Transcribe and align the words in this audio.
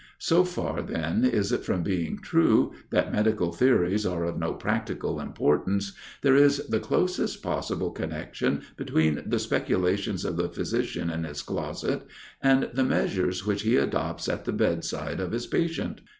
So 0.17 0.43
far 0.43 0.81
then 0.81 1.23
is 1.23 1.51
it 1.51 1.63
from 1.63 1.83
being 1.83 2.17
true, 2.23 2.71
that 2.89 3.13
medical 3.13 3.51
theories 3.51 4.03
are 4.03 4.23
of 4.23 4.39
no 4.39 4.51
practical 4.55 5.19
importance, 5.19 5.91
there 6.23 6.35
is 6.35 6.57
the 6.67 6.79
closest 6.79 7.43
possible 7.43 7.91
connection 7.91 8.63
between 8.77 9.21
the 9.27 9.37
speculations 9.37 10.25
of 10.25 10.37
the 10.37 10.49
physician 10.49 11.11
in 11.11 11.23
his 11.23 11.43
closet, 11.43 12.07
and 12.41 12.71
the 12.73 12.83
measures 12.83 13.45
which 13.45 13.61
he 13.61 13.75
adopts 13.75 14.27
at 14.27 14.45
the 14.45 14.53
bed 14.53 14.83
side 14.83 15.19
of 15.19 15.33
his 15.33 15.45
patient. 15.45 16.01